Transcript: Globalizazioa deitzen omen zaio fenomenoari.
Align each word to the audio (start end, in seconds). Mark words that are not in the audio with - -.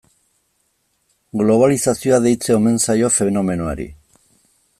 Globalizazioa 1.41 2.19
deitzen 2.25 2.57
omen 2.61 2.81
zaio 2.87 3.13
fenomenoari. 3.19 3.87